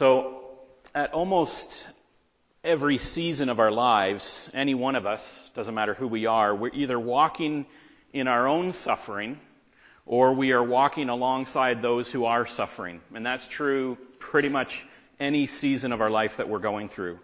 [0.00, 0.40] So,
[0.94, 1.86] at almost
[2.64, 6.72] every season of our lives, any one of us, doesn't matter who we are, we're
[6.72, 7.66] either walking
[8.14, 9.38] in our own suffering
[10.06, 13.02] or we are walking alongside those who are suffering.
[13.14, 14.86] And that's true pretty much
[15.20, 17.18] any season of our life that we're going through.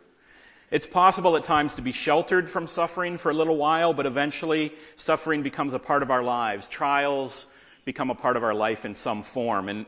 [0.70, 4.70] It's possible at times to be sheltered from suffering for a little while, but eventually
[4.96, 6.68] suffering becomes a part of our lives.
[6.68, 7.46] Trials
[7.86, 9.70] become a part of our life in some form.
[9.70, 9.86] And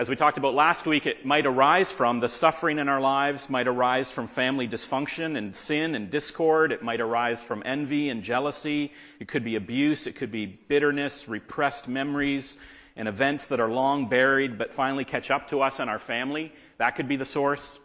[0.00, 3.50] as we talked about last week, it might arise from the suffering in our lives,
[3.50, 6.72] might arise from family dysfunction and sin and discord.
[6.72, 8.94] It might arise from envy and jealousy.
[9.18, 10.06] It could be abuse.
[10.06, 12.56] It could be bitterness, repressed memories,
[12.96, 16.50] and events that are long buried but finally catch up to us and our family.
[16.78, 17.78] That could be the source.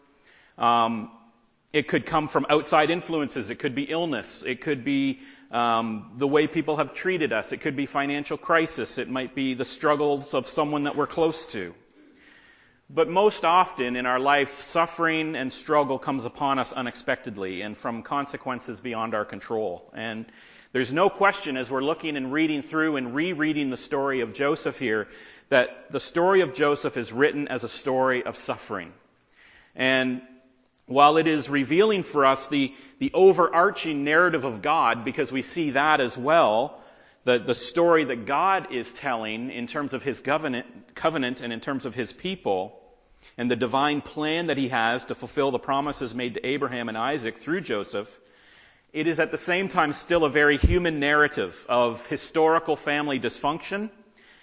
[0.57, 1.11] Um,
[1.73, 3.49] it could come from outside influences.
[3.49, 4.41] It could be illness.
[4.41, 5.19] It could be
[5.51, 7.51] um, the way people have treated us.
[7.51, 8.99] It could be financial crisis.
[8.99, 11.75] It might be the struggles of someone that we're close to.
[12.89, 18.03] But most often in our life, suffering and struggle comes upon us unexpectedly and from
[18.03, 19.91] consequences beyond our control.
[19.95, 20.25] And
[20.71, 24.77] there's no question as we're looking and reading through and rereading the story of Joseph
[24.77, 25.07] here
[25.49, 28.93] that the story of Joseph is written as a story of suffering.
[29.75, 30.21] And
[30.85, 35.71] while it is revealing for us the, the overarching narrative of God, because we see
[35.71, 36.79] that as well,
[37.25, 41.59] the, the story that God is telling in terms of his covenant, covenant and in
[41.59, 42.79] terms of his people,
[43.37, 46.97] and the divine plan that he has to fulfill the promises made to Abraham and
[46.97, 48.19] Isaac through Joseph,
[48.93, 53.89] it is at the same time still a very human narrative of historical family dysfunction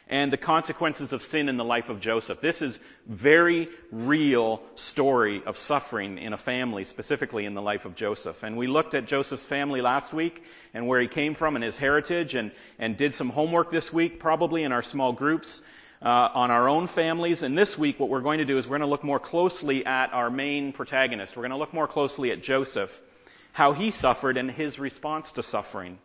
[0.09, 2.41] and the consequences of sin in the life of Joseph.
[2.41, 7.95] This is very real story of suffering in a family, specifically in the life of
[7.95, 8.43] Joseph.
[8.43, 10.43] And we looked at Joseph's family last week
[10.75, 14.20] and where he came from and his heritage and, and did some homework this week,
[14.20, 15.62] probably in our small groups.
[16.05, 17.45] Uh, on our own families.
[17.45, 19.87] And this week, what we're going to do is we're going to look more closely
[19.87, 21.37] at our main protagonist.
[21.37, 23.01] We're going to look more closely at Joseph,
[23.53, 25.98] how he suffered and his response to suffering.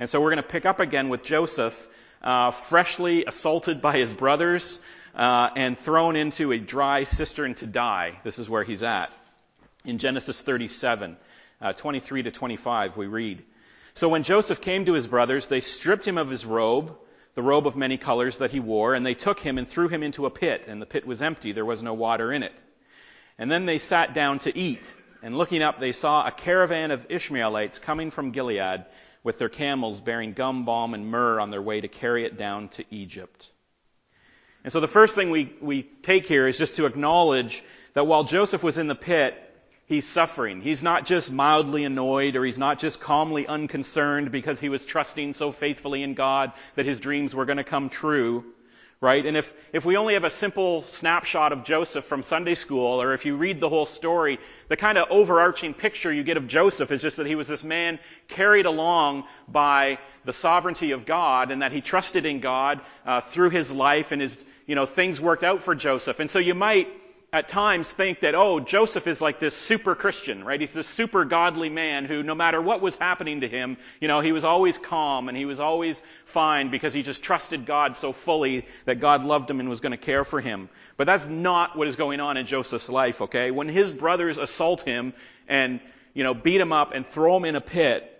[0.00, 1.88] And so we're going to pick up again with Joseph
[2.22, 4.80] uh, freshly assaulted by his brothers
[5.14, 8.18] uh, and thrown into a dry cistern to die.
[8.24, 9.12] This is where he's at.
[9.84, 11.16] In Genesis 37,
[11.60, 13.42] uh, 23 to 25, we read.
[13.98, 16.96] So when Joseph came to his brothers, they stripped him of his robe,
[17.34, 20.04] the robe of many colors that he wore, and they took him and threw him
[20.04, 21.50] into a pit, and the pit was empty.
[21.50, 22.52] There was no water in it.
[23.38, 24.88] And then they sat down to eat.
[25.20, 28.84] And looking up, they saw a caravan of Ishmaelites coming from Gilead
[29.24, 32.68] with their camels bearing gum, balm, and myrrh on their way to carry it down
[32.68, 33.50] to Egypt.
[34.62, 38.22] And so the first thing we, we take here is just to acknowledge that while
[38.22, 39.47] Joseph was in the pit,
[39.88, 40.60] he's suffering.
[40.60, 45.32] He's not just mildly annoyed or he's not just calmly unconcerned because he was trusting
[45.32, 48.44] so faithfully in God that his dreams were going to come true
[49.00, 49.24] right?
[49.24, 53.14] And if, if we only have a simple snapshot of Joseph from Sunday school, or
[53.14, 56.90] if you read the whole story, the kind of overarching picture you get of Joseph
[56.90, 61.62] is just that he was this man carried along by the sovereignty of God, and
[61.62, 65.44] that he trusted in God uh, through his life, and his, you know, things worked
[65.44, 66.18] out for Joseph.
[66.18, 66.88] And so you might
[67.30, 70.58] at times think that, oh, Joseph is like this super Christian, right?
[70.58, 74.20] He's this super godly man who, no matter what was happening to him, you know,
[74.20, 78.14] he was always calm and he was always fine because he just trusted God so
[78.14, 80.70] fully that God loved him and was going to care for him.
[80.96, 83.50] But that's not what is going on in Joseph's life, okay?
[83.50, 85.12] When his brothers assault him
[85.48, 85.80] and,
[86.14, 88.10] you know, beat him up and throw him in a pit,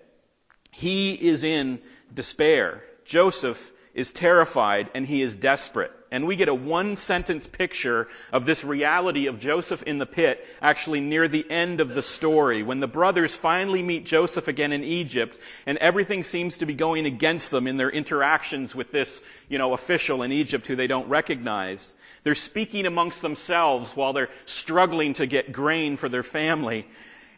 [0.71, 1.81] he is in
[2.13, 2.83] despair.
[3.07, 5.91] Joseph is terrified and he is desperate.
[6.13, 10.47] And we get a one sentence picture of this reality of Joseph in the pit
[10.63, 14.85] actually near the end of the story when the brothers finally meet Joseph again in
[14.85, 15.37] Egypt
[15.67, 19.75] and everything seems to be going against them in their interactions with this, you know,
[19.75, 21.95] official in Egypt who they don't recognize.
[22.23, 26.87] They're speaking amongst themselves while they're struggling to get grain for their family.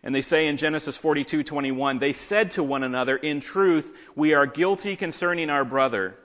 [0.03, 4.47] And they say in Genesis 42:21, they said to one another, "In truth, we are
[4.47, 6.17] guilty concerning our brother."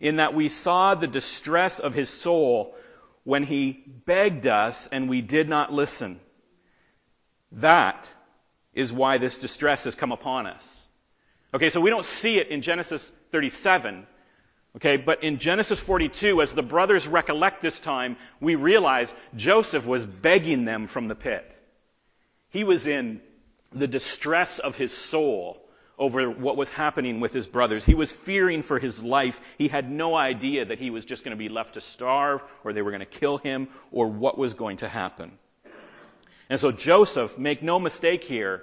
[0.00, 2.74] In that we saw the distress of his soul
[3.24, 6.20] when he begged us and we did not listen.
[7.52, 8.12] That
[8.74, 10.82] is why this distress has come upon us.
[11.54, 14.06] Okay, so we don't see it in Genesis 37.
[14.76, 20.04] Okay, but in Genesis 42, as the brothers recollect this time, we realize Joseph was
[20.04, 21.48] begging them from the pit.
[22.50, 23.20] He was in
[23.72, 25.63] the distress of his soul
[25.98, 27.84] over what was happening with his brothers.
[27.84, 29.40] He was fearing for his life.
[29.58, 32.72] He had no idea that he was just going to be left to starve or
[32.72, 35.32] they were going to kill him or what was going to happen.
[36.50, 38.62] And so Joseph, make no mistake here,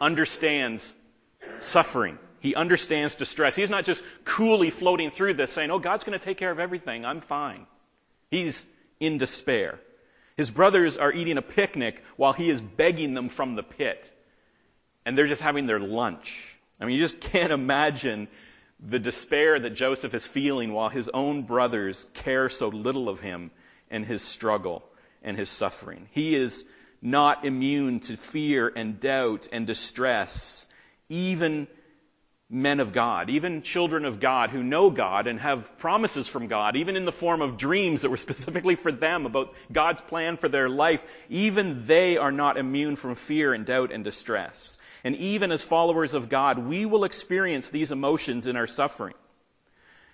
[0.00, 0.92] understands
[1.60, 2.18] suffering.
[2.40, 3.54] He understands distress.
[3.54, 6.60] He's not just coolly floating through this saying, oh, God's going to take care of
[6.60, 7.04] everything.
[7.04, 7.66] I'm fine.
[8.30, 8.66] He's
[9.00, 9.78] in despair.
[10.36, 14.10] His brothers are eating a picnic while he is begging them from the pit.
[15.04, 16.47] And they're just having their lunch.
[16.80, 18.28] I mean, you just can't imagine
[18.80, 23.50] the despair that Joseph is feeling while his own brothers care so little of him
[23.90, 24.84] and his struggle
[25.22, 26.08] and his suffering.
[26.12, 26.64] He is
[27.02, 30.66] not immune to fear and doubt and distress,
[31.08, 31.66] even
[32.50, 36.76] men of God, even children of God who know God and have promises from God,
[36.76, 40.48] even in the form of dreams that were specifically for them about God's plan for
[40.48, 44.78] their life, even they are not immune from fear and doubt and distress.
[45.04, 49.14] And even as followers of God, we will experience these emotions in our suffering.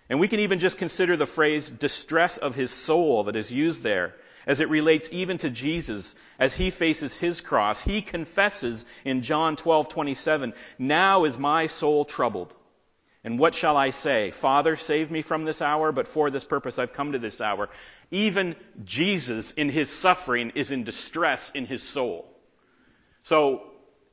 [0.08, 3.82] And we can even just consider the phrase distress of his soul that is used
[3.82, 4.14] there
[4.46, 7.80] as it relates even to Jesus as he faces his cross.
[7.80, 12.54] He confesses in John 12:27, "Now is my soul troubled.
[13.22, 14.30] And what shall I say?
[14.30, 17.70] Father, save me from this hour, but for this purpose I've come to this hour."
[18.10, 18.54] Even
[18.84, 22.30] Jesus in his suffering is in distress in his soul.
[23.22, 23.62] So,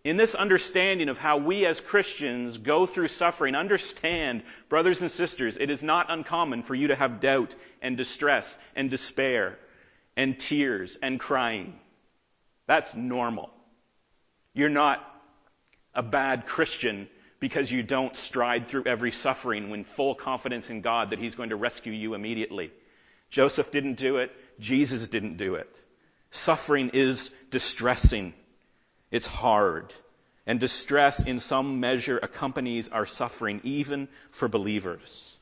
[0.03, 5.57] in this understanding of how we as Christians go through suffering, understand, brothers and sisters,
[5.59, 9.59] it is not uncommon for you to have doubt and distress and despair
[10.17, 11.79] and tears and crying.
[12.65, 13.51] That's normal.
[14.53, 15.07] You're not
[15.93, 17.07] a bad Christian
[17.39, 21.49] because you don't stride through every suffering when full confidence in God that He's going
[21.49, 22.71] to rescue you immediately.
[23.29, 24.31] Joseph didn't do it.
[24.59, 25.69] Jesus didn't do it.
[26.31, 28.33] Suffering is distressing.
[29.11, 29.93] It's hard.
[30.47, 35.33] And distress in some measure accompanies our suffering, even for believers.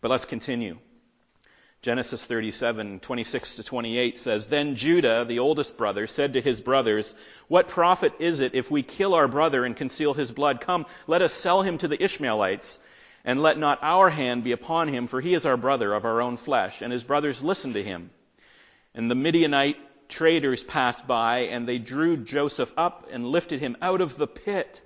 [0.00, 0.78] But let's continue.
[1.82, 7.14] Genesis 37, 26 to 28 says, Then Judah, the oldest brother, said to his brothers,
[7.46, 10.62] What profit is it if we kill our brother and conceal his blood?
[10.62, 12.80] Come, let us sell him to the Ishmaelites,
[13.22, 16.22] and let not our hand be upon him, for he is our brother of our
[16.22, 16.80] own flesh.
[16.80, 18.08] And his brothers listened to him.
[18.94, 19.76] And the Midianite
[20.08, 24.82] traders passed by, and they drew Joseph up and lifted him out of the pit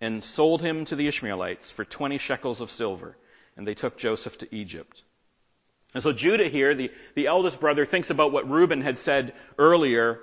[0.00, 3.16] and sold him to the Ishmaelites for 20 shekels of silver.
[3.56, 5.02] And they took Joseph to Egypt.
[5.94, 10.18] And so Judah here, the, the eldest brother, thinks about what Reuben had said earlier,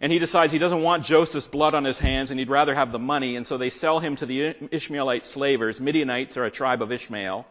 [0.00, 2.90] and he decides he doesn't want Joseph's blood on his hands, and he'd rather have
[2.90, 5.80] the money, and so they sell him to the Ishmaelite slavers.
[5.80, 7.46] Midianites are a tribe of Ishmael.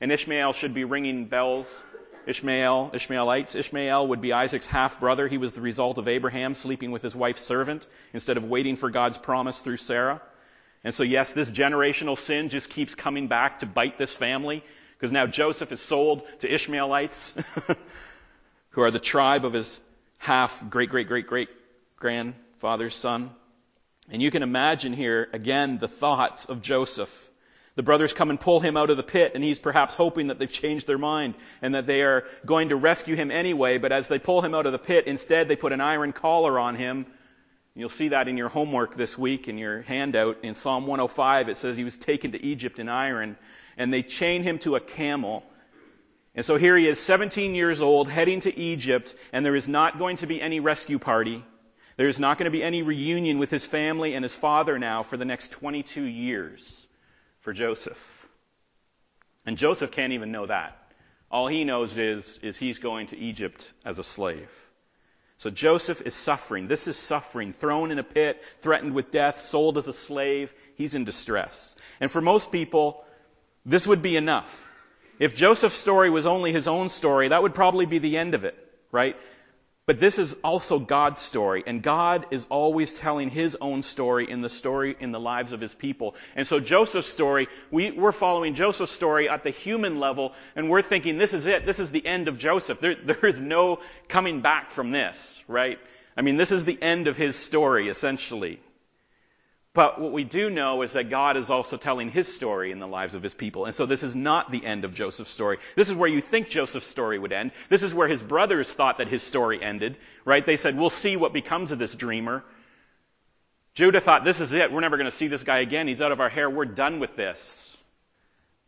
[0.00, 1.72] And Ishmael should be ringing bells.
[2.30, 3.54] Ishmael, Ishmaelites.
[3.54, 5.28] Ishmael would be Isaac's half brother.
[5.28, 8.88] He was the result of Abraham sleeping with his wife's servant instead of waiting for
[8.88, 10.22] God's promise through Sarah.
[10.84, 14.64] And so, yes, this generational sin just keeps coming back to bite this family.
[14.96, 17.36] Because now Joseph is sold to Ishmaelites,
[18.70, 19.80] who are the tribe of his
[20.18, 21.48] half great, great, great, great
[21.96, 23.30] grandfather's son.
[24.10, 27.29] And you can imagine here, again, the thoughts of Joseph.
[27.80, 30.38] The brothers come and pull him out of the pit, and he's perhaps hoping that
[30.38, 33.78] they've changed their mind and that they are going to rescue him anyway.
[33.78, 36.58] But as they pull him out of the pit, instead they put an iron collar
[36.58, 37.06] on him.
[37.74, 40.40] You'll see that in your homework this week in your handout.
[40.42, 43.38] In Psalm 105, it says he was taken to Egypt in iron
[43.78, 45.42] and they chain him to a camel.
[46.34, 49.98] And so here he is, 17 years old, heading to Egypt, and there is not
[49.98, 51.42] going to be any rescue party.
[51.96, 55.02] There is not going to be any reunion with his family and his father now
[55.02, 56.79] for the next 22 years
[57.40, 58.28] for Joseph.
[59.46, 60.76] And Joseph can't even know that.
[61.30, 64.50] All he knows is, is he's going to Egypt as a slave.
[65.38, 66.68] So Joseph is suffering.
[66.68, 67.52] This is suffering.
[67.52, 70.52] Thrown in a pit, threatened with death, sold as a slave.
[70.74, 71.74] He's in distress.
[71.98, 73.04] And for most people,
[73.64, 74.70] this would be enough.
[75.18, 78.44] If Joseph's story was only his own story, that would probably be the end of
[78.44, 78.56] it,
[78.90, 79.16] right?
[79.90, 84.40] But this is also God's story, and God is always telling his own story in
[84.40, 86.14] the story in the lives of his people.
[86.36, 90.82] And so Joseph's story, we, are following Joseph's story at the human level, and we're
[90.82, 91.66] thinking this is it.
[91.66, 92.78] This is the end of Joseph.
[92.78, 95.80] There, there is no coming back from this, right?
[96.16, 98.60] I mean, this is the end of his story, essentially.
[99.72, 102.88] But what we do know is that God is also telling his story in the
[102.88, 103.66] lives of his people.
[103.66, 105.58] And so this is not the end of Joseph's story.
[105.76, 107.52] This is where you think Joseph's story would end.
[107.68, 110.44] This is where his brothers thought that his story ended, right?
[110.44, 112.42] They said, we'll see what becomes of this dreamer.
[113.74, 114.72] Judah thought, this is it.
[114.72, 115.86] We're never going to see this guy again.
[115.86, 116.50] He's out of our hair.
[116.50, 117.76] We're done with this.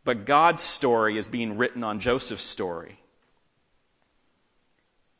[0.05, 2.97] But God's story is being written on Joseph's story.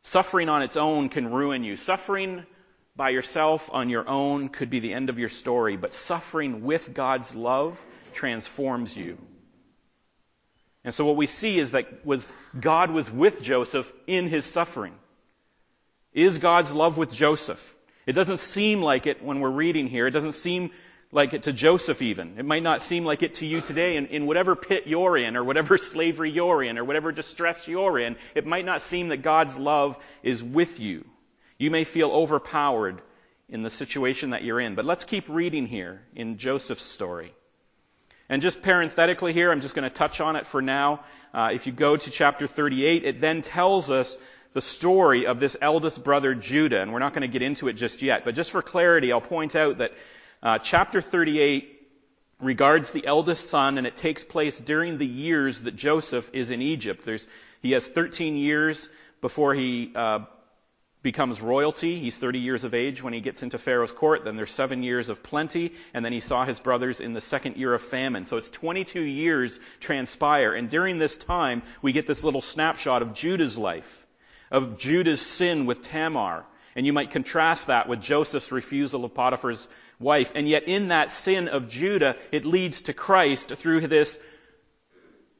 [0.01, 1.75] Suffering on its own can ruin you.
[1.75, 2.45] Suffering
[2.95, 6.93] by yourself on your own could be the end of your story, but suffering with
[6.93, 7.83] God's love
[8.13, 9.17] transforms you.
[10.83, 12.27] And so what we see is that was
[12.59, 14.93] God was with Joseph in his suffering.
[16.13, 17.75] Is God's love with Joseph?
[18.05, 20.05] It doesn't seem like it when we're reading here.
[20.05, 20.71] It doesn't seem
[21.11, 22.37] like it to Joseph even.
[22.37, 25.37] It might not seem like it to you today in, in whatever pit you're in
[25.37, 28.17] or whatever slavery you're in or whatever distress you're in.
[28.35, 31.05] It might not seem that God's love is with you.
[31.57, 33.01] You may feel overpowered
[33.49, 34.75] in the situation that you're in.
[34.75, 37.33] But let's keep reading here in Joseph's story.
[38.29, 41.01] And just parenthetically here, I'm just going to touch on it for now.
[41.33, 44.17] Uh, if you go to chapter 38, it then tells us
[44.53, 47.73] the story of this eldest brother Judah, and we're not going to get into it
[47.73, 48.23] just yet.
[48.23, 49.93] But just for clarity, I'll point out that
[50.41, 51.81] uh, chapter 38
[52.39, 56.61] regards the eldest son, and it takes place during the years that Joseph is in
[56.61, 57.03] Egypt.
[57.03, 57.27] There's,
[57.61, 58.89] he has 13 years
[59.21, 60.19] before he uh,
[61.03, 61.99] becomes royalty.
[61.99, 64.23] He's 30 years of age when he gets into Pharaoh's court.
[64.23, 67.57] Then there's seven years of plenty, and then he saw his brothers in the second
[67.57, 68.25] year of famine.
[68.25, 73.13] So it's 22 years transpire, and during this time, we get this little snapshot of
[73.13, 74.07] Judah's life,
[74.49, 76.45] of Judah's sin with Tamar.
[76.75, 79.67] And you might contrast that with Joseph's refusal of Potiphar's
[79.99, 80.31] wife.
[80.33, 84.19] And yet in that sin of Judah, it leads to Christ through this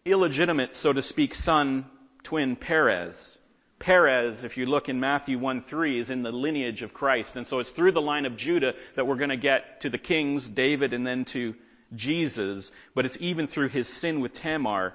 [0.06, 1.86] illegitimate, so to speak, son,
[2.22, 3.38] twin Perez.
[3.84, 7.36] Perez, if you look in Matthew 1 3, is in the lineage of Christ.
[7.36, 9.98] And so it's through the line of Judah that we're going to get to the
[9.98, 11.54] kings, David, and then to
[11.94, 12.72] Jesus.
[12.96, 14.94] But it's even through his sin with Tamar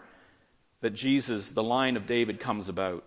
[0.80, 3.04] that Jesus, the line of David, comes about.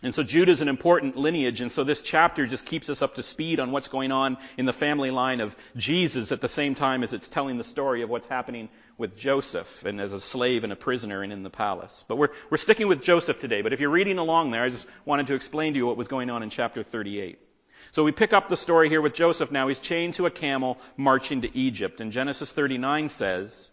[0.00, 3.16] And so Judah is an important lineage, and so this chapter just keeps us up
[3.16, 6.76] to speed on what's going on in the family line of Jesus at the same
[6.76, 10.62] time as it's telling the story of what's happening with Joseph and as a slave
[10.62, 12.04] and a prisoner and in the palace.
[12.06, 14.86] But we're, we're sticking with Joseph today, but if you're reading along there, I just
[15.04, 17.40] wanted to explain to you what was going on in chapter 38.
[17.90, 19.66] So we pick up the story here with Joseph now.
[19.66, 22.00] He's chained to a camel marching to Egypt.
[22.00, 23.70] And Genesis 39 says,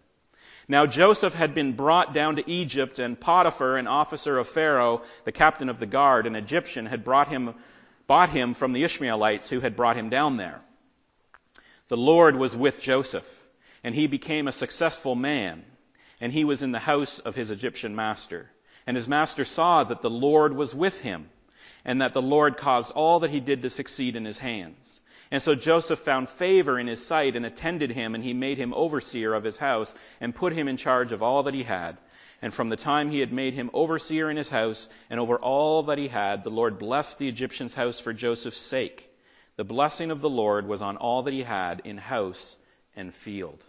[0.67, 5.31] now Joseph had been brought down to Egypt, and Potiphar, an officer of Pharaoh, the
[5.31, 7.53] captain of the guard, an Egyptian, had brought him,
[8.07, 10.61] bought him from the Ishmaelites who had brought him down there.
[11.87, 13.27] The Lord was with Joseph,
[13.83, 15.63] and he became a successful man,
[16.19, 18.49] and he was in the house of his Egyptian master.
[18.87, 21.29] And his master saw that the Lord was with him,
[21.83, 24.99] and that the Lord caused all that he did to succeed in his hands.
[25.31, 28.73] And so Joseph found favor in his sight and attended him, and he made him
[28.73, 31.97] overseer of his house and put him in charge of all that he had.
[32.41, 35.83] And from the time he had made him overseer in his house and over all
[35.83, 39.09] that he had, the Lord blessed the Egyptian's house for Joseph's sake.
[39.55, 42.55] The blessing of the Lord was on all that he had in house
[42.95, 43.63] and field.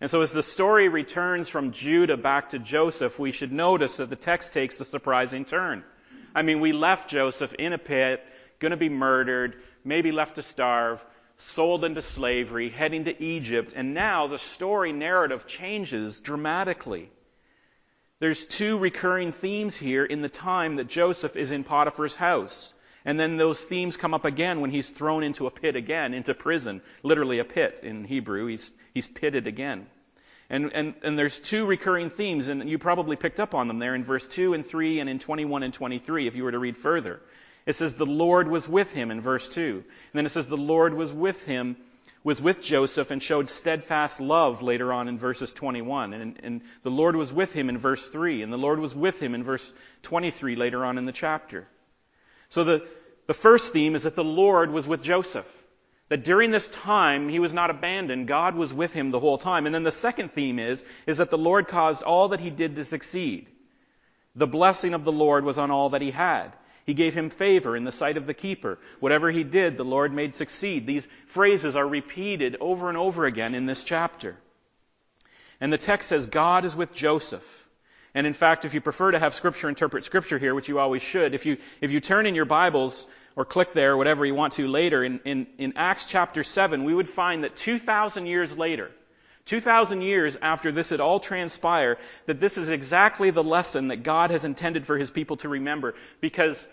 [0.00, 4.10] And so as the story returns from Judah back to Joseph, we should notice that
[4.10, 5.82] the text takes a surprising turn.
[6.34, 8.22] I mean, we left Joseph in a pit,
[8.60, 9.56] going to be murdered,
[9.88, 11.02] maybe left to starve,
[11.38, 17.10] sold into slavery, heading to Egypt, and now the story narrative changes dramatically.
[18.20, 22.74] There's two recurring themes here in the time that Joseph is in Potiphar's house.
[23.04, 26.34] And then those themes come up again when he's thrown into a pit again, into
[26.34, 26.82] prison.
[27.02, 28.46] Literally a pit in Hebrew.
[28.46, 29.86] He's, he's pitted again.
[30.50, 33.94] And, and, and there's two recurring themes, and you probably picked up on them there
[33.94, 36.76] in verse 2 and 3 and in 21 and 23 if you were to read
[36.76, 37.20] further.
[37.68, 39.74] It says the Lord was with him in verse 2.
[39.74, 39.84] And
[40.14, 41.76] then it says the Lord was with him,
[42.24, 46.14] was with Joseph and showed steadfast love later on in verses 21.
[46.14, 48.40] And, and the Lord was with him in verse 3.
[48.40, 49.70] And the Lord was with him in verse
[50.04, 51.68] 23 later on in the chapter.
[52.48, 52.88] So the,
[53.26, 55.46] the first theme is that the Lord was with Joseph.
[56.08, 58.28] That during this time he was not abandoned.
[58.28, 59.66] God was with him the whole time.
[59.66, 62.76] And then the second theme is, is that the Lord caused all that he did
[62.76, 63.46] to succeed.
[64.34, 66.54] The blessing of the Lord was on all that he had.
[66.88, 68.78] He gave him favor in the sight of the keeper.
[68.98, 70.86] Whatever he did, the Lord made succeed.
[70.86, 74.38] These phrases are repeated over and over again in this chapter.
[75.60, 77.68] And the text says, God is with Joseph.
[78.14, 81.02] And in fact, if you prefer to have Scripture interpret Scripture here, which you always
[81.02, 84.54] should, if you, if you turn in your Bibles or click there, whatever you want
[84.54, 88.90] to later, in, in, in Acts chapter 7, we would find that 2,000 years later,
[89.44, 94.30] 2,000 years after this had all transpired, that this is exactly the lesson that God
[94.30, 95.94] has intended for his people to remember.
[96.22, 96.66] Because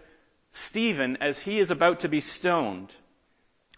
[0.57, 2.89] Stephen, as he is about to be stoned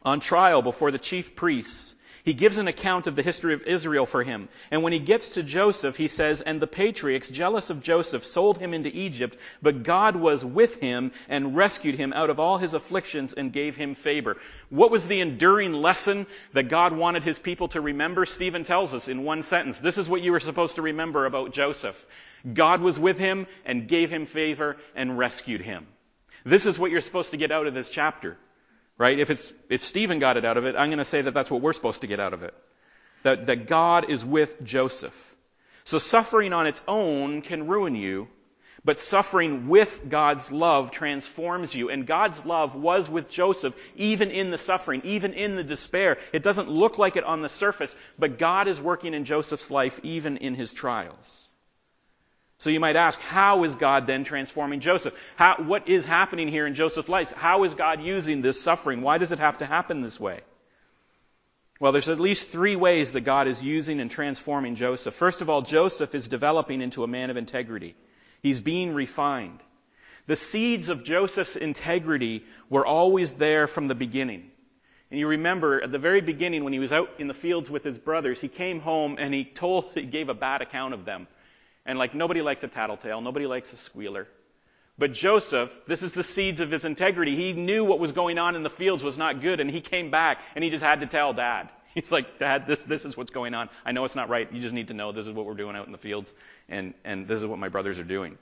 [0.04, 4.06] on trial before the chief priests, he gives an account of the history of Israel
[4.06, 4.48] for him.
[4.70, 8.60] And when he gets to Joseph, he says, And the patriarchs, jealous of Joseph, sold
[8.60, 12.76] him into Egypt, but God was with him and rescued him out of all his
[12.76, 14.38] afflictions and gave him favor.
[14.70, 18.28] What was the enduring lesson that God wanted his people to remember?
[18.28, 19.80] Stephen tells us in one sentence.
[19.80, 22.06] This is what you were supposed to remember about Joseph.
[22.54, 25.88] God was with him and gave him favor and rescued him.
[26.48, 28.38] This is what you're supposed to get out of this chapter.
[28.98, 29.20] Right?
[29.20, 31.52] If it's, if Stephen got it out of it, I'm going to say that that's
[31.52, 32.54] what we're supposed to get out of it.
[33.24, 35.36] That, that God is with Joseph.
[35.84, 38.28] So suffering on its own can ruin you,
[38.86, 41.90] but suffering with God's love transforms you.
[41.90, 46.18] And God's love was with Joseph, even in the suffering, even in the despair.
[46.32, 50.00] It doesn't look like it on the surface, but God is working in Joseph's life,
[50.04, 51.50] even in his trials.
[52.60, 55.14] So you might ask, how is God then transforming Joseph?
[55.36, 57.32] How, what is happening here in Joseph's life?
[57.34, 59.02] How is God using this suffering?
[59.02, 60.42] Why does it have to happen this way?
[61.80, 65.14] Well, there's at least three ways that God is using and transforming Joseph.
[65.14, 67.96] First of all, Joseph is developing into a man of integrity.
[68.42, 69.60] He's being refined.
[70.26, 74.50] The seeds of Joseph's integrity were always there from the beginning.
[75.12, 77.84] And you remember at the very beginning when he was out in the fields with
[77.84, 81.28] his brothers, he came home and he told, he gave a bad account of them.
[81.88, 84.28] And like nobody likes a tattletale, nobody likes a squealer.
[85.00, 87.36] But Joseph, this is the seeds of his integrity.
[87.36, 90.12] He knew what was going on in the fields was not good, and he came
[90.12, 91.70] back and he just had to tell dad.
[91.94, 93.70] He's like, Dad, this, this is what's going on.
[93.84, 94.52] I know it's not right.
[94.52, 96.32] You just need to know this is what we're doing out in the fields,
[96.70, 98.38] and, and this is what my brothers are doing.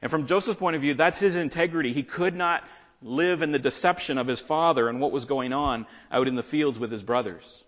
[0.00, 1.92] And from Joseph's point of view, that's his integrity.
[1.92, 2.62] He could not
[3.00, 6.42] live in the deception of his father and what was going on out in the
[6.44, 7.64] fields with his brothers.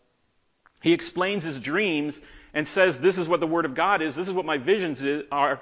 [0.83, 2.21] He explains his dreams
[2.55, 5.05] and says, This is what the Word of God is, this is what my visions
[5.31, 5.61] are,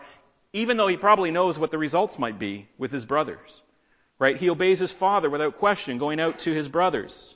[0.53, 3.63] even though he probably knows what the results might be with his brothers.
[4.19, 4.37] Right?
[4.37, 7.35] He obeys his father without question, going out to his brothers.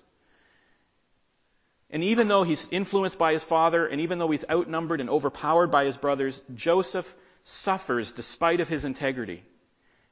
[1.90, 5.68] And even though he's influenced by his father, and even though he's outnumbered and overpowered
[5.68, 7.12] by his brothers, Joseph
[7.44, 9.42] suffers despite of his integrity.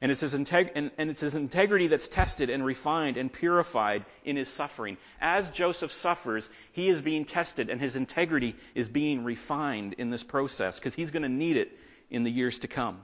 [0.01, 4.05] And it's, his integ- and, and it's his integrity that's tested and refined and purified
[4.25, 4.97] in his suffering.
[5.21, 10.23] As Joseph suffers, he is being tested and his integrity is being refined in this
[10.23, 11.71] process because he's going to need it
[12.09, 13.03] in the years to come.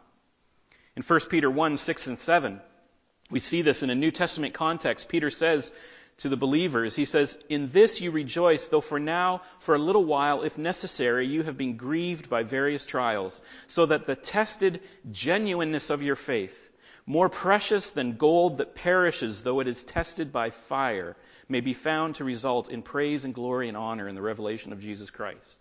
[0.95, 2.59] In 1 Peter 1, 6 and 7,
[3.29, 5.07] we see this in a New Testament context.
[5.07, 5.71] Peter says
[6.17, 10.03] to the believers, he says, In this you rejoice, though for now, for a little
[10.03, 15.89] while, if necessary, you have been grieved by various trials, so that the tested genuineness
[15.89, 16.55] of your faith,
[17.05, 21.15] more precious than gold that perishes though it is tested by fire,
[21.49, 24.79] may be found to result in praise and glory and honor in the revelation of
[24.79, 25.57] Jesus Christ.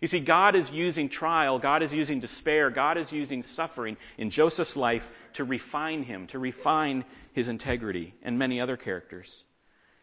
[0.00, 4.30] You see, God is using trial, God is using despair, God is using suffering in
[4.30, 9.42] Joseph's life to refine him, to refine his integrity, and many other characters.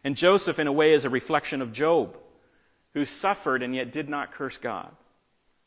[0.04, 2.16] And Joseph, in a way, is a reflection of Job,
[2.92, 4.94] who suffered and yet did not curse God.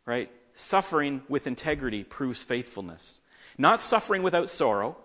[0.05, 0.31] Right?
[0.53, 3.19] Suffering with integrity proves faithfulness.
[3.57, 4.95] Not suffering without sorrow,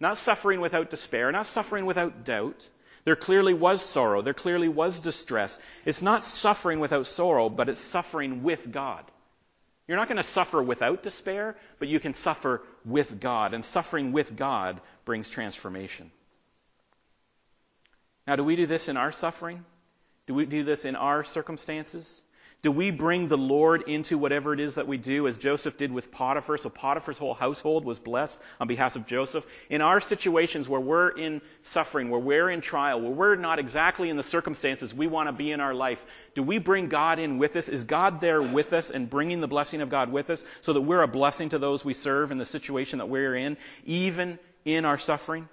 [0.00, 2.66] not suffering without despair, not suffering without doubt.
[3.04, 4.22] There clearly was sorrow.
[4.22, 5.58] There clearly was distress.
[5.84, 9.04] It's not suffering without sorrow, but it's suffering with God.
[9.86, 13.54] You're not going to suffer without despair, but you can suffer with God.
[13.54, 16.10] And suffering with God brings transformation.
[18.26, 19.64] Now, do we do this in our suffering?
[20.26, 22.22] Do we do this in our circumstances?
[22.62, 25.90] Do we bring the Lord into whatever it is that we do, as Joseph did
[25.90, 26.58] with Potiphar?
[26.58, 29.46] So Potiphar's whole household was blessed on behalf of Joseph.
[29.70, 34.10] In our situations where we're in suffering, where we're in trial, where we're not exactly
[34.10, 37.38] in the circumstances we want to be in our life, do we bring God in
[37.38, 37.70] with us?
[37.70, 40.82] Is God there with us and bringing the blessing of God with us so that
[40.82, 44.84] we're a blessing to those we serve in the situation that we're in, even in
[44.84, 45.48] our suffering?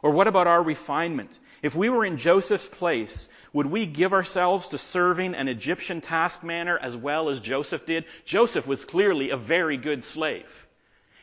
[0.00, 1.38] Or what about our refinement?
[1.62, 6.78] If we were in Joseph's place, would we give ourselves to serving an Egyptian taskmaster
[6.78, 8.04] as well as Joseph did?
[8.24, 10.46] Joseph was clearly a very good slave.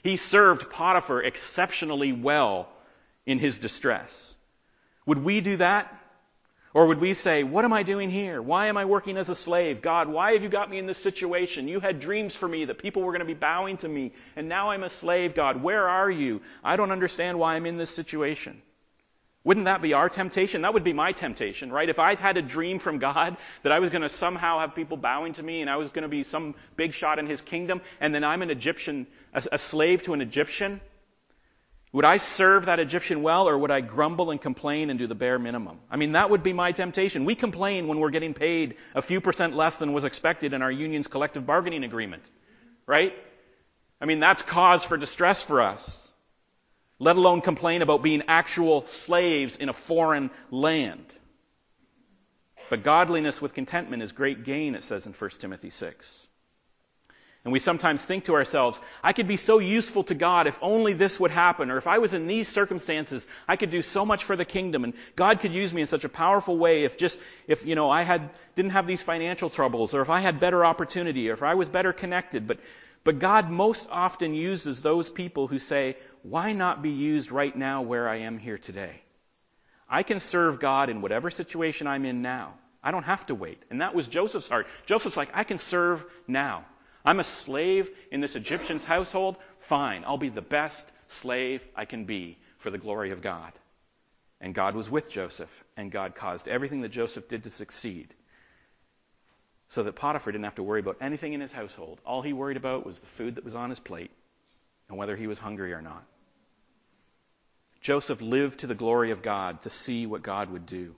[0.03, 2.67] He served Potiphar exceptionally well
[3.25, 4.35] in his distress.
[5.05, 5.91] Would we do that?
[6.75, 8.41] Or would we say, What am I doing here?
[8.41, 9.81] Why am I working as a slave?
[9.81, 11.69] God, why have you got me in this situation?
[11.69, 14.49] You had dreams for me that people were going to be bowing to me, and
[14.49, 15.63] now I'm a slave, God.
[15.63, 16.41] Where are you?
[16.61, 18.61] I don't understand why I'm in this situation.
[19.45, 20.63] Wouldn't that be our temptation?
[20.63, 21.87] That would be my temptation, right?
[21.87, 24.97] If I had a dream from God that I was going to somehow have people
[24.97, 27.81] bowing to me and I was going to be some big shot in his kingdom,
[28.01, 29.05] and then I'm an Egyptian,
[29.35, 30.81] a, a slave to an Egyptian,
[31.91, 35.15] would I serve that Egyptian well or would I grumble and complain and do the
[35.15, 35.77] bare minimum?
[35.91, 37.23] I mean, that would be my temptation.
[37.23, 40.71] We complain when we're getting paid a few percent less than was expected in our
[40.71, 42.23] union's collective bargaining agreement,
[42.87, 43.13] right?
[44.01, 46.04] I mean, that's cause for distress for us
[46.99, 51.05] let alone complain about being actual slaves in a foreign land.
[52.69, 56.27] But godliness with contentment is great gain, it says in 1 Timothy 6.
[57.43, 60.93] And we sometimes think to ourselves, I could be so useful to God if only
[60.93, 64.23] this would happen, or if I was in these circumstances, I could do so much
[64.23, 67.19] for the kingdom, and God could use me in such a powerful way if just,
[67.45, 70.65] if, you know, I had, didn't have these financial troubles, or if I had better
[70.65, 72.47] opportunity, or if I was better connected.
[72.47, 72.57] But
[73.05, 77.83] but God most often uses those people who say, Why not be used right now
[77.83, 78.99] where I am here today?
[79.87, 82.55] I can serve God in whatever situation I'm in now.
[82.83, 83.61] I don't have to wait.
[83.69, 84.65] And that was Joseph's heart.
[84.87, 86.65] Joseph's like, I can serve now.
[87.05, 89.37] I'm a slave in this Egyptian's household.
[89.59, 93.53] Fine, I'll be the best slave I can be for the glory of God.
[94.41, 98.11] And God was with Joseph, and God caused everything that Joseph did to succeed
[99.69, 101.99] so that Potiphar didn't have to worry about anything in his household.
[102.05, 104.11] All he worried about was the food that was on his plate.
[104.87, 106.03] and whether he was hungry or not.
[107.81, 110.95] Joseph lived to the glory of God to see what God would do.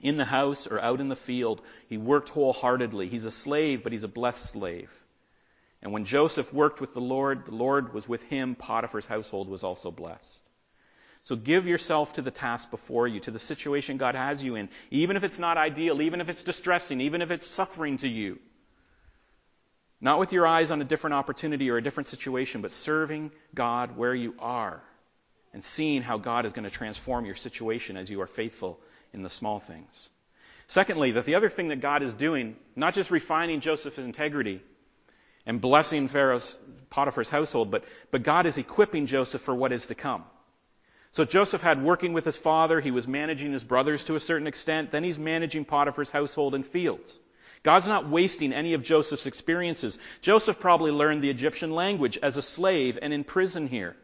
[0.00, 3.08] In the house or out in the field, he worked wholeheartedly.
[3.08, 4.90] He's a slave, but he's a blessed slave.
[5.82, 8.54] And when Joseph worked with the Lord, the Lord was with him.
[8.54, 10.40] Potiphar's household was also blessed.
[11.26, 14.68] So give yourself to the task before you, to the situation God has you in,
[14.92, 18.38] even if it's not ideal, even if it's distressing, even if it's suffering to you.
[20.00, 23.96] Not with your eyes on a different opportunity or a different situation, but serving God
[23.96, 24.80] where you are
[25.52, 28.78] and seeing how God is going to transform your situation as you are faithful
[29.12, 30.08] in the small things.
[30.68, 34.60] Secondly, that the other thing that God is doing, not just refining Joseph's integrity
[35.44, 36.56] and blessing Pharaoh's,
[36.88, 40.22] Potiphar's household, but, but God is equipping Joseph for what is to come.
[41.16, 44.46] So Joseph had working with his father, he was managing his brothers to a certain
[44.46, 47.18] extent, then he's managing Potiphar's household and fields.
[47.62, 49.98] God's not wasting any of Joseph's experiences.
[50.20, 53.96] Joseph probably learned the Egyptian language as a slave and in prison here.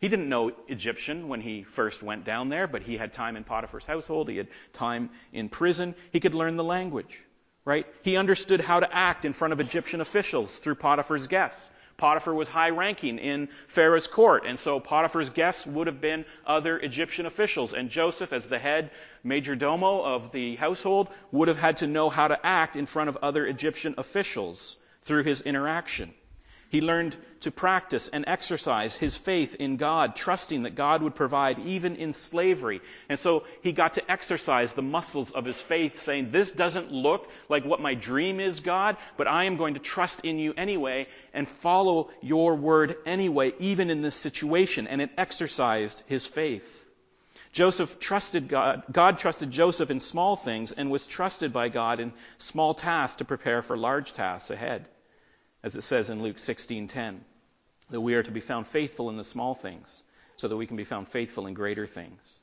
[0.00, 3.44] He didn't know Egyptian when he first went down there, but he had time in
[3.44, 4.28] Potiphar's household.
[4.28, 5.94] He had time in prison.
[6.10, 7.22] He could learn the language,
[7.64, 7.86] right?
[8.02, 11.70] He understood how to act in front of Egyptian officials through Potiphar's guests.
[11.98, 16.78] Potiphar was high ranking in Pharaoh's court, and so Potiphar's guests would have been other
[16.78, 17.74] Egyptian officials.
[17.74, 18.90] And Joseph, as the head
[19.24, 23.08] major domo of the household, would have had to know how to act in front
[23.08, 26.14] of other Egyptian officials through his interaction.
[26.70, 31.58] He learned to practice and exercise his faith in God, trusting that God would provide
[31.60, 32.82] even in slavery.
[33.08, 37.30] And so he got to exercise the muscles of his faith, saying, This doesn't look
[37.48, 41.06] like what my dream is, God, but I am going to trust in you anyway
[41.32, 44.86] and follow your word anyway, even in this situation.
[44.86, 46.74] And it exercised his faith.
[47.52, 48.82] Joseph trusted God.
[48.92, 53.24] God trusted Joseph in small things and was trusted by God in small tasks to
[53.24, 54.86] prepare for large tasks ahead
[55.62, 57.20] as it says in Luke 16:10,
[57.90, 60.02] that we are to be found faithful in the small things
[60.36, 62.40] so that we can be found faithful in greater things.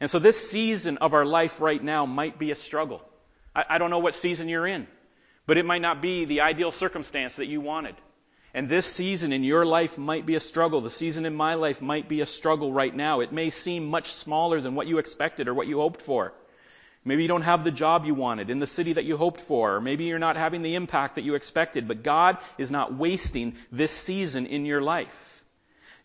[0.00, 3.02] And so this season of our life right now might be a struggle.
[3.54, 4.86] I, I don't know what season you're in,
[5.46, 7.96] but it might not be the ideal circumstance that you wanted.
[8.52, 10.80] And this season in your life might be a struggle.
[10.80, 13.20] The season in my life might be a struggle right now.
[13.20, 16.32] It may seem much smaller than what you expected or what you hoped for.
[17.04, 19.76] Maybe you don't have the job you wanted in the city that you hoped for,
[19.76, 23.56] or maybe you're not having the impact that you expected, but God is not wasting
[23.70, 25.44] this season in your life.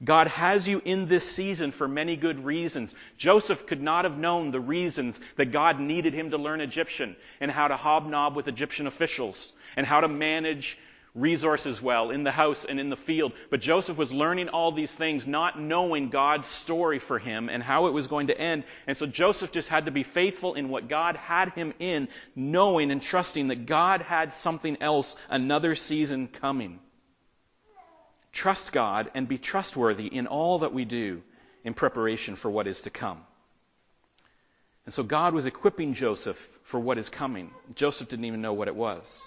[0.04, 2.96] God has you in this season for many good reasons.
[3.18, 7.52] Joseph could not have known the reasons that God needed him to learn Egyptian and
[7.52, 10.78] how to hobnob with Egyptian officials and how to manage
[11.16, 13.34] resources well in the house and in the field.
[13.50, 17.88] But Joseph was learning all these things, not knowing God's story for him and how
[17.88, 18.64] it was going to end.
[18.88, 22.92] And so Joseph just had to be faithful in what God had him in, knowing
[22.92, 26.80] and trusting that God had something else, another season coming.
[28.32, 31.24] Trust God and be trustworthy in all that we do
[31.64, 33.20] in preparation for what is to come.
[34.86, 37.52] And so God was equipping Joseph for what is coming.
[37.76, 39.24] Joseph didn't even know what it was.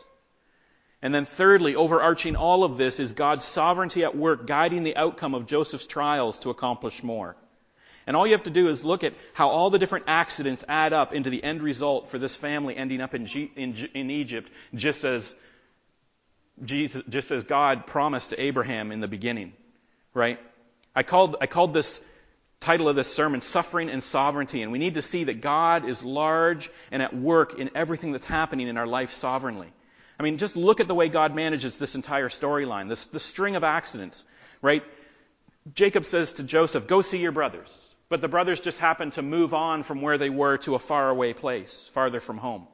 [1.03, 5.35] And then thirdly, overarching all of this is God's sovereignty at work guiding the outcome
[5.35, 7.37] of Joseph's trials to accomplish more.
[8.07, 10.93] And all you have to do is look at how all the different accidents add
[10.93, 14.51] up into the end result for this family ending up in, G- in, in Egypt,
[14.75, 15.35] just as
[16.65, 19.53] Jesus, just as God promised to Abraham in the beginning,
[20.15, 20.39] right?
[20.95, 22.03] I called, I called this
[22.61, 26.05] title of this sermon Suffering and Sovereignty, and we need to see that God is
[26.05, 29.73] large and at work in everything that's happening in our life sovereignly.
[30.19, 33.57] I mean, just look at the way God manages this entire storyline, this, this string
[33.57, 34.25] of accidents,
[34.61, 34.85] right?
[35.75, 37.69] Jacob says to Joseph, Go see your brothers.
[38.09, 41.33] But the brothers just happen to move on from where they were to a faraway
[41.33, 42.67] place, farther from home.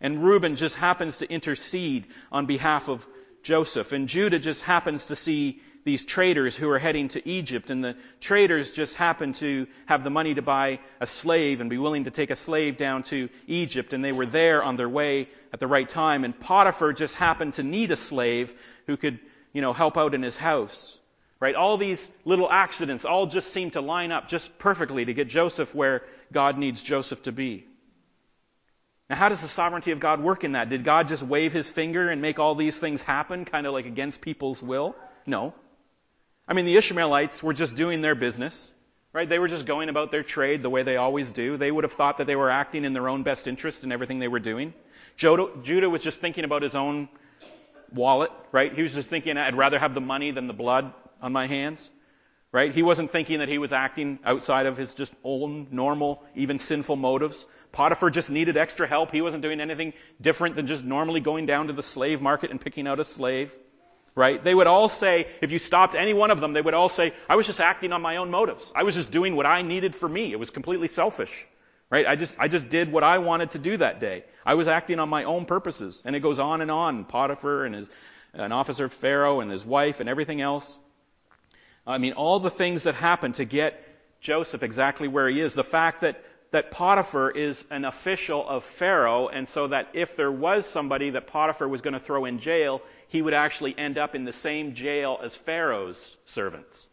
[0.00, 3.04] And Reuben just happens to intercede on behalf of
[3.42, 3.90] Joseph.
[3.90, 7.70] And Judah just happens to see these traders who are heading to Egypt.
[7.70, 11.78] And the traders just happen to have the money to buy a slave and be
[11.78, 13.94] willing to take a slave down to Egypt.
[13.94, 16.24] And they were there on their way at the right time.
[16.24, 18.54] And Potiphar just happened to need a slave
[18.86, 19.18] who could,
[19.54, 20.98] you know, help out in his house.
[21.40, 21.54] Right?
[21.54, 25.74] All these little accidents all just seem to line up just perfectly to get Joseph
[25.74, 27.64] where God needs Joseph to be.
[29.08, 30.68] Now, how does the sovereignty of God work in that?
[30.68, 33.86] Did God just wave his finger and make all these things happen, kind of like
[33.86, 34.94] against people's will?
[35.24, 35.54] No.
[36.48, 38.72] I mean, the Ishmaelites were just doing their business,
[39.12, 39.28] right?
[39.28, 41.58] They were just going about their trade the way they always do.
[41.58, 44.18] They would have thought that they were acting in their own best interest in everything
[44.18, 44.72] they were doing.
[45.16, 47.10] Judah was just thinking about his own
[47.92, 48.72] wallet, right?
[48.72, 51.90] He was just thinking, I'd rather have the money than the blood on my hands,
[52.50, 52.72] right?
[52.72, 56.96] He wasn't thinking that he was acting outside of his just own normal, even sinful
[56.96, 57.44] motives.
[57.72, 59.12] Potiphar just needed extra help.
[59.12, 62.58] He wasn't doing anything different than just normally going down to the slave market and
[62.58, 63.54] picking out a slave.
[64.18, 64.42] Right?
[64.42, 67.14] They would all say, if you stopped any one of them, they would all say,
[67.30, 68.70] I was just acting on my own motives.
[68.74, 70.32] I was just doing what I needed for me.
[70.32, 71.46] It was completely selfish,
[71.88, 72.04] right?
[72.04, 74.24] I just, I just did what I wanted to do that day.
[74.44, 76.02] I was acting on my own purposes.
[76.04, 77.04] And it goes on and on.
[77.04, 77.88] Potiphar and his,
[78.32, 80.76] an officer of Pharaoh and his wife and everything else.
[81.86, 83.84] I mean, all the things that happened to get
[84.20, 85.54] Joseph exactly where he is.
[85.54, 90.32] The fact that that Potiphar is an official of Pharaoh, and so that if there
[90.32, 94.14] was somebody that Potiphar was going to throw in jail, he would actually end up
[94.14, 96.86] in the same jail as Pharaoh's servants.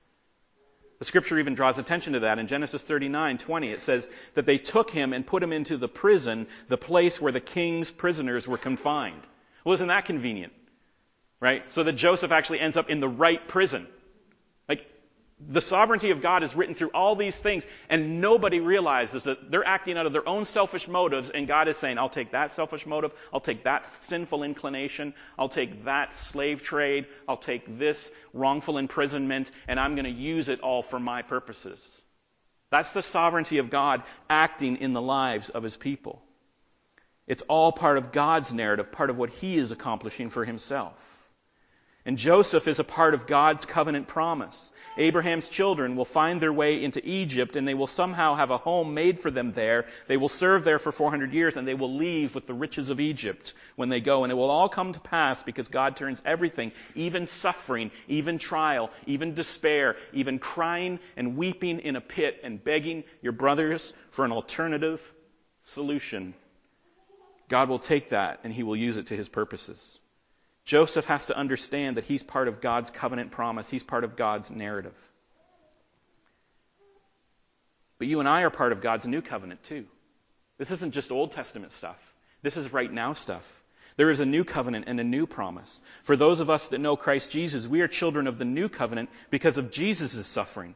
[1.00, 3.72] The scripture even draws attention to that in Genesis 39:20.
[3.72, 7.34] It says that they took him and put him into the prison, the place where
[7.34, 9.22] the king's prisoners were confined.
[9.64, 10.54] Well, isn't that convenient?
[11.42, 11.70] Right?
[11.70, 13.88] So that Joseph actually ends up in the right prison.
[15.48, 19.68] The sovereignty of God is written through all these things, and nobody realizes that they're
[19.68, 22.86] acting out of their own selfish motives, and God is saying, I'll take that selfish
[22.88, 28.80] motive, I'll take that sinful inclination, I'll take that slave trade, I'll take this wrongful
[28.80, 31.80] imprisonment, and I'm going to use it all for my purposes.
[32.72, 36.24] That's the sovereignty of God acting in the lives of his people.
[37.28, 40.94] It's all part of God's narrative, part of what he is accomplishing for himself.
[42.08, 44.72] And Joseph is a part of God's covenant promise.
[44.96, 48.94] Abraham's children will find their way into Egypt and they will somehow have a home
[48.94, 49.88] made for them there.
[50.08, 53.00] They will serve there for 400 years and they will leave with the riches of
[53.00, 54.24] Egypt when they go.
[54.24, 58.92] And it will all come to pass because God turns everything, even suffering, even trial,
[59.08, 64.32] even despair, even crying and weeping in a pit and begging your brothers for an
[64.32, 65.02] alternative
[65.64, 66.36] solution.
[67.50, 70.00] God will take that and he will use it to his purposes.
[70.66, 73.70] Joseph has to understand that he's part of God's covenant promise.
[73.70, 74.96] He's part of God's narrative.
[78.00, 79.86] But you and I are part of God's new covenant too.
[80.58, 81.98] This isn't just Old Testament stuff.
[82.42, 83.46] This is right now stuff.
[83.96, 85.80] There is a new covenant and a new promise.
[86.04, 89.10] For those of us that know Christ Jesus, we are children of the new covenant
[89.30, 90.76] because of Jesus' suffering.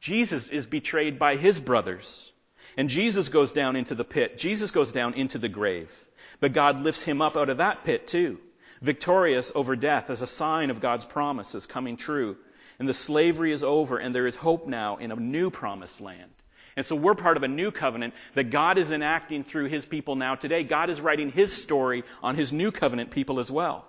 [0.00, 2.32] Jesus is betrayed by his brothers.
[2.76, 4.38] And Jesus goes down into the pit.
[4.38, 5.92] Jesus goes down into the grave.
[6.40, 8.40] But God lifts him up out of that pit too
[8.80, 12.36] victorious over death as a sign of God's promises coming true.
[12.78, 16.30] And the slavery is over, and there is hope now in a new promised land.
[16.76, 20.16] And so we're part of a new covenant that God is enacting through his people
[20.16, 20.62] now today.
[20.62, 23.84] God is writing his story on his new covenant people as well.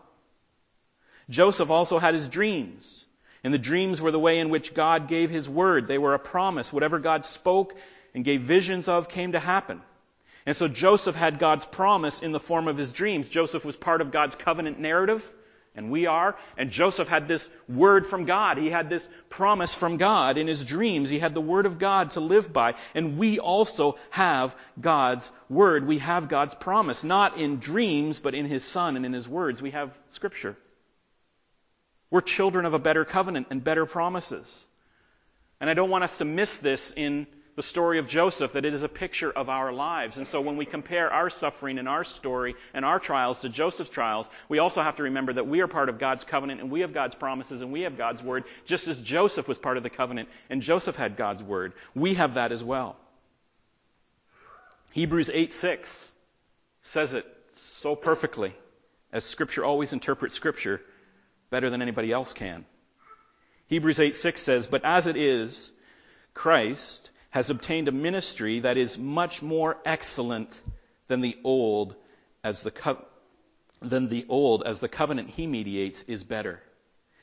[1.30, 3.06] Joseph also had his dreams.
[3.44, 5.88] And the dreams were the way in which God gave his word.
[5.88, 6.72] They were a promise.
[6.72, 7.76] Whatever God spoke
[8.14, 9.82] and gave visions of came to happen.
[10.46, 13.30] And so Joseph had God's promise in the form of his dreams.
[13.30, 15.32] Joseph was part of God's covenant narrative,
[15.76, 16.36] and we are.
[16.58, 18.58] And Joseph had this word from God.
[18.58, 21.10] He had this promise from God in his dreams.
[21.10, 22.74] He had the word of God to live by.
[22.96, 25.86] And we also have God's word.
[25.86, 29.62] We have God's promise, not in dreams, but in his son and in his words.
[29.62, 30.58] We have scripture.
[32.10, 34.52] We're children of a better covenant and better promises.
[35.62, 37.28] And I don't want us to miss this in
[37.62, 40.18] the story of Joseph that it is a picture of our lives.
[40.18, 43.92] And so when we compare our suffering and our story and our trials to Joseph's
[43.92, 46.80] trials, we also have to remember that we are part of God's covenant and we
[46.80, 49.92] have God's promises and we have God's word, just as Joseph was part of the
[49.92, 51.74] covenant and Joseph had God's word.
[51.94, 52.96] We have that as well.
[54.94, 56.10] Hebrews 8 6
[56.82, 58.56] says it so perfectly,
[59.14, 60.82] as Scripture always interprets Scripture
[61.52, 62.66] better than anybody else can.
[63.68, 65.72] Hebrews 8 6 says, But as it is,
[66.34, 70.62] Christ has obtained a ministry that is much more excellent
[71.08, 71.96] than the old
[72.44, 73.04] as the co-
[73.82, 76.62] than the old as the covenant he mediates is better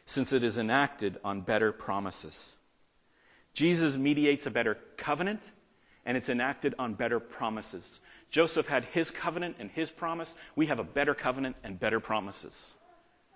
[0.07, 2.55] since it is enacted on better promises.
[3.53, 5.42] Jesus mediates a better covenant
[6.07, 8.01] and it's enacted on better promises.
[8.31, 10.35] Joseph had his covenant and his promise.
[10.57, 12.75] We have a better covenant and better promises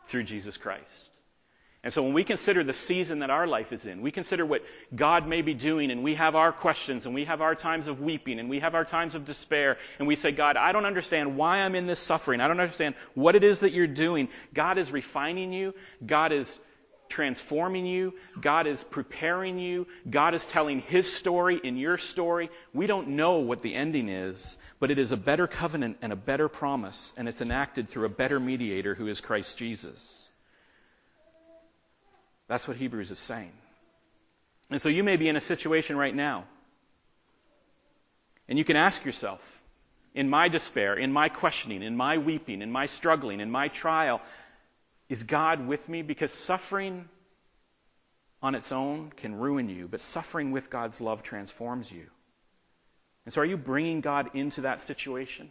[0.06, 1.10] through Jesus Christ.
[1.84, 4.62] And so when we consider the season that our life is in, we consider what
[4.94, 8.00] God may be doing, and we have our questions, and we have our times of
[8.00, 11.36] weeping, and we have our times of despair, and we say, God, I don't understand
[11.36, 12.40] why I'm in this suffering.
[12.40, 14.28] I don't understand what it is that you're doing.
[14.54, 15.74] God is refining you.
[16.06, 16.60] God is
[17.08, 18.14] transforming you.
[18.40, 19.88] God is preparing you.
[20.08, 22.48] God is telling His story in your story.
[22.72, 26.16] We don't know what the ending is, but it is a better covenant and a
[26.16, 30.28] better promise, and it's enacted through a better mediator who is Christ Jesus.
[32.52, 33.50] That's what Hebrews is saying.
[34.68, 36.44] And so you may be in a situation right now.
[38.46, 39.40] And you can ask yourself,
[40.14, 44.20] in my despair, in my questioning, in my weeping, in my struggling, in my trial,
[45.08, 46.02] is God with me?
[46.02, 47.08] Because suffering
[48.42, 52.04] on its own can ruin you, but suffering with God's love transforms you.
[53.24, 55.50] And so are you bringing God into that situation?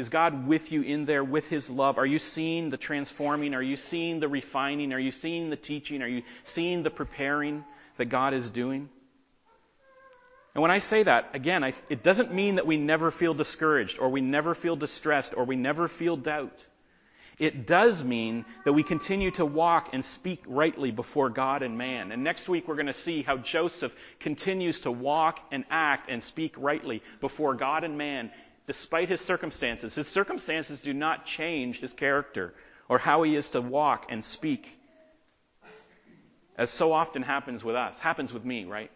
[0.00, 1.98] Is God with you in there with His love?
[1.98, 3.54] Are you seeing the transforming?
[3.54, 4.94] Are you seeing the refining?
[4.94, 6.00] Are you seeing the teaching?
[6.00, 7.66] Are you seeing the preparing
[7.98, 8.88] that God is doing?
[10.54, 13.98] And when I say that, again, I, it doesn't mean that we never feel discouraged
[13.98, 16.58] or we never feel distressed or we never feel doubt.
[17.38, 22.10] It does mean that we continue to walk and speak rightly before God and man.
[22.10, 26.22] And next week we're going to see how Joseph continues to walk and act and
[26.22, 28.30] speak rightly before God and man
[28.70, 29.96] despite his circumstances.
[29.96, 32.54] His circumstances do not change his character
[32.88, 34.68] or how he is to walk and speak.
[36.56, 38.92] As so often happens with us, happens with me, right?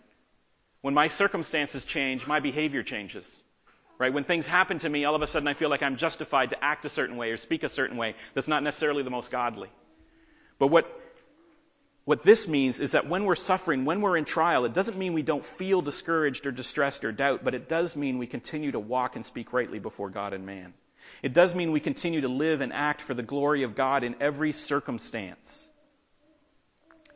[0.80, 3.28] When my circumstances change, my behavior changes.
[3.98, 4.12] Right?
[4.12, 6.64] When things happen to me, all of a sudden I feel like I'm justified to
[6.64, 9.70] act a certain way or speak a certain way that's not necessarily the most godly.
[10.60, 10.86] But what,
[12.04, 15.14] what this means is that when we're suffering, when we're in trial, it doesn't mean
[15.14, 18.78] we don't feel discouraged or distressed or doubt, but it does mean we continue to
[18.78, 20.74] walk and speak rightly before God and man.
[21.22, 24.16] It does mean we continue to live and act for the glory of God in
[24.20, 25.66] every circumstance.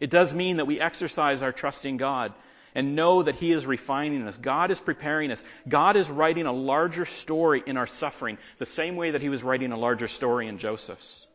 [0.01, 2.33] It does mean that we exercise our trust in God
[2.75, 4.39] and know that He is refining us.
[4.39, 5.45] God is preparing us.
[5.69, 9.43] God is writing a larger story in our suffering, the same way that He was
[9.43, 11.28] writing a larger story in Joseph's.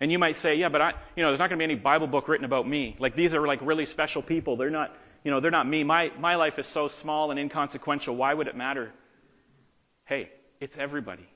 [0.00, 1.80] And you might say, yeah, but I, you know, there's not going to be any
[1.80, 2.96] Bible book written about me.
[2.98, 4.56] Like these are like really special people.
[4.56, 5.84] They're not, you know, they're not me.
[5.84, 8.14] My, my life is so small and inconsequential.
[8.14, 8.92] Why would it matter?
[10.04, 10.30] Hey,
[10.60, 11.26] it's everybody.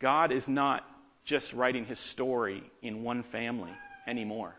[0.00, 0.84] God is not
[1.24, 3.72] just writing his story in one family
[4.06, 4.54] anymore.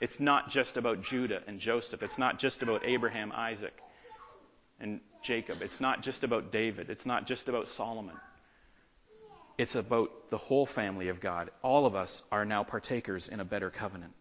[0.00, 2.02] It's not just about Judah and Joseph.
[2.02, 3.74] It's not just about Abraham, Isaac,
[4.80, 5.62] and Jacob.
[5.62, 6.90] It's not just about David.
[6.90, 8.16] It's not just about Solomon.
[9.58, 11.50] It's about the whole family of God.
[11.62, 14.12] All of us are now partakers in a better covenant.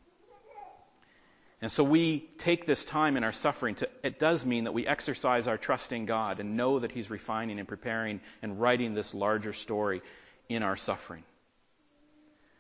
[1.62, 4.88] And so we take this time in our suffering to, it does mean that we
[4.88, 9.14] exercise our trust in God and know that He's refining and preparing and writing this
[9.14, 10.02] larger story
[10.50, 11.24] in our suffering.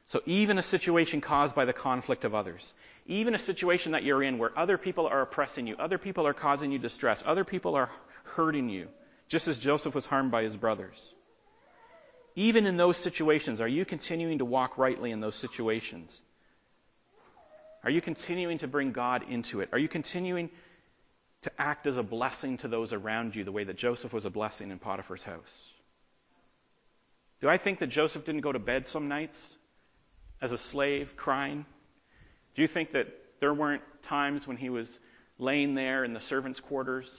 [0.06, 2.74] So even a situation caused by the conflict of others,
[3.08, 6.34] even a situation that you're in where other people are oppressing you, other people are
[6.34, 7.90] causing you distress, other people are
[8.24, 8.88] hurting you,
[9.30, 11.14] just as Joseph was harmed by his brothers.
[12.36, 16.22] Even in those situations, are you continuing to walk rightly in those situations?
[17.84, 19.70] Are you continuing to bring God into it?
[19.74, 20.50] Are you continuing
[21.42, 24.30] to act as a blessing to those around you the way that Joseph was a
[24.30, 25.70] blessing in Potiphar's house?
[27.42, 29.56] Do I think that Joseph didn't go to bed some nights
[30.42, 31.66] as a slave crying?
[32.56, 33.08] Do you think that
[33.40, 35.00] there weren't times when he was
[35.40, 37.12] laying there in the servants' quarters,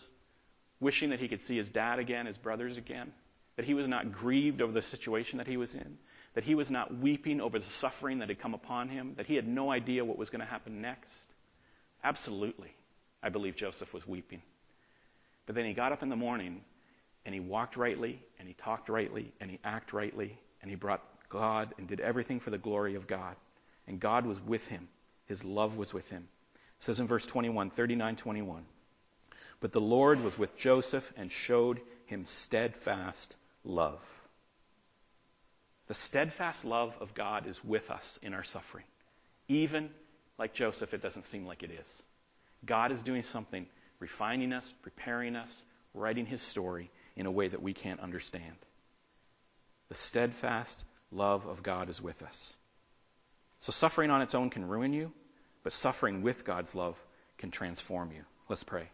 [0.78, 3.12] wishing that he could see his dad again, his brothers again?
[3.56, 5.98] That he was not grieved over the situation that he was in?
[6.34, 9.14] That he was not weeping over the suffering that had come upon him?
[9.16, 11.12] That he had no idea what was going to happen next?
[12.02, 12.72] Absolutely.
[13.22, 14.42] I believe Joseph was weeping.
[15.46, 16.62] But then he got up in the morning
[17.24, 21.02] and he walked rightly and he talked rightly and he acted rightly and he brought
[21.28, 23.36] God and did everything for the glory of God.
[23.86, 24.88] And God was with him.
[25.26, 26.26] His love was with him.
[26.54, 28.64] It says in verse 21, 39 21.
[29.60, 34.00] But the Lord was with Joseph and showed him steadfast love.
[35.88, 38.84] The steadfast love of God is with us in our suffering.
[39.48, 39.90] Even
[40.38, 42.02] like Joseph, it doesn't seem like it is.
[42.64, 43.66] God is doing something,
[43.98, 45.62] refining us, preparing us,
[45.94, 48.56] writing his story in a way that we can't understand.
[49.88, 52.54] The steadfast love of God is with us.
[53.60, 55.12] So suffering on its own can ruin you.
[55.62, 57.00] But suffering with God's love
[57.38, 58.24] can transform you.
[58.48, 58.88] Let's pray.